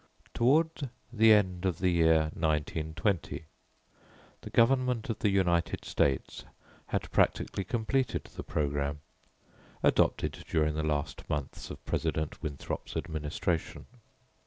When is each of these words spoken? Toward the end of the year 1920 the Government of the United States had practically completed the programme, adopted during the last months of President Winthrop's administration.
Toward 0.33 0.89
the 1.13 1.31
end 1.31 1.63
of 1.63 1.77
the 1.77 1.91
year 1.91 2.31
1920 2.33 3.45
the 4.41 4.49
Government 4.49 5.11
of 5.11 5.19
the 5.19 5.29
United 5.29 5.85
States 5.85 6.43
had 6.87 7.11
practically 7.11 7.63
completed 7.63 8.23
the 8.23 8.41
programme, 8.41 9.01
adopted 9.83 10.43
during 10.47 10.73
the 10.73 10.81
last 10.81 11.29
months 11.29 11.69
of 11.69 11.85
President 11.85 12.41
Winthrop's 12.41 12.97
administration. 12.97 13.85